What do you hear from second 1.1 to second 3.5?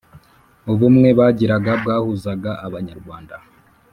bagiraga bwahuzaga Abanyarwanda.